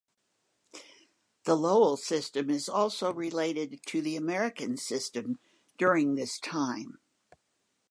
[1.45, 5.35] The Lowell system is also related to the American system
[5.77, 6.97] during this time.